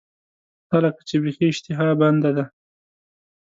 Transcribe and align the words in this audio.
ستا 0.65 0.77
لکه 0.85 1.01
چې 1.07 1.15
بیخي 1.23 1.45
اشتها 1.51 1.87
بنده 2.01 2.31
ده. 2.37 2.45